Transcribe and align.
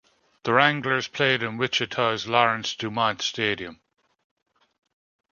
The 0.41 0.51
Wranglers 0.53 1.07
played 1.07 1.43
in 1.43 1.57
Wichita's 1.57 2.25
Lawrence-Dumont 2.27 3.21
Stadium. 3.21 3.81